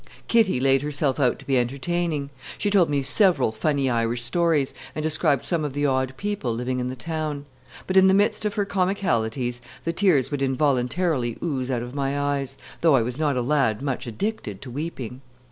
[0.27, 2.31] Kitty laid herself out to be entertaining.
[2.57, 6.79] She told me several funny Irish stories, and described some of the odd people living
[6.79, 7.45] in the town;
[7.85, 12.19] but, in the midst of her comicalities, the tears would involuntarily ooze out of my
[12.19, 15.21] eyes, though I was not a lad much addicted to weeping.